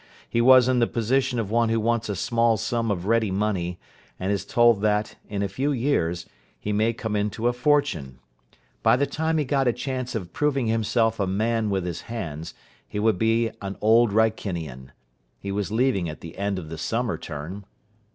[0.27, 3.77] He was in the position of one who wants a small sum of ready money,
[4.19, 6.25] and is told that, in a few years,
[6.59, 8.17] he may come into a fortune.
[8.81, 12.55] By the time he got a chance of proving himself a man with his hands,
[12.87, 14.89] he would be an Old Wrykinian.
[15.37, 17.65] He was leaving at the end of the summer term.